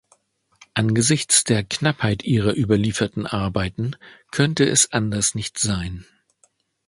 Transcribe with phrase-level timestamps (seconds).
[0.73, 3.97] Angesichts der Knappheit ihrer überlieferten Arbeiten
[4.31, 6.07] könnte es anders nicht sein.